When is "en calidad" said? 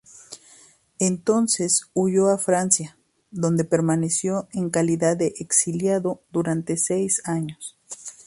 4.51-5.15